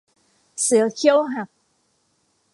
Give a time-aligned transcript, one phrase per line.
[0.61, 1.49] เสือเขี้ยวหัก